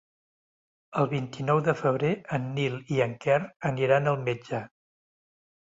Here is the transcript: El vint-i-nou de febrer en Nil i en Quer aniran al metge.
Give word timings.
El 1.01 1.09
vint-i-nou 1.11 1.61
de 1.67 1.75
febrer 1.83 2.11
en 2.39 2.49
Nil 2.57 2.79
i 2.97 2.99
en 3.07 3.15
Quer 3.27 3.39
aniran 3.73 4.13
al 4.15 4.21
metge. 4.27 4.67